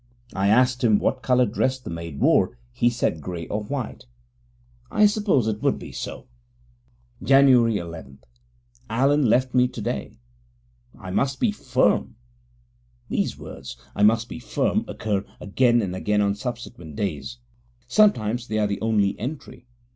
I 0.33 0.47
asked 0.47 0.83
him 0.83 0.97
what 0.97 1.21
coloured 1.21 1.51
dress 1.51 1.77
the 1.79 1.91
maid 1.91 2.19
wore; 2.19 2.57
he 2.73 2.89
said 2.89 3.21
grey 3.21 3.45
or 3.49 3.61
white. 3.63 4.07
I 4.89 5.05
supposed 5.05 5.47
it 5.47 5.61
would 5.61 5.77
be 5.77 5.91
so. 5.91 6.25
Jan. 7.21 7.47
11 7.47 8.17
Allen 8.89 9.25
left 9.27 9.53
me 9.53 9.67
today. 9.67 10.17
I 10.99 11.11
must 11.11 11.39
be 11.39 11.51
firm. 11.51 12.15
These 13.09 13.37
words, 13.37 13.77
I 13.95 14.01
must 14.01 14.27
be 14.27 14.39
firm, 14.39 14.85
occur 14.87 15.23
again 15.39 15.83
and 15.83 15.95
again 15.95 16.21
on 16.21 16.33
subsequent 16.33 16.95
days; 16.95 17.37
sometimes 17.87 18.47
they 18.47 18.57
are 18.57 18.65
the 18.65 18.81
only 18.81 19.19
entry. 19.19 19.67